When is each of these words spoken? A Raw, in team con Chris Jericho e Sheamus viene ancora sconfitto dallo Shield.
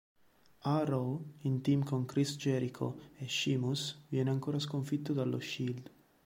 A 0.63 0.83
Raw, 0.83 1.21
in 1.41 1.61
team 1.61 1.83
con 1.83 2.05
Chris 2.05 2.35
Jericho 2.35 3.11
e 3.19 3.27
Sheamus 3.29 4.05
viene 4.07 4.31
ancora 4.31 4.57
sconfitto 4.57 5.13
dallo 5.13 5.39
Shield. 5.39 5.91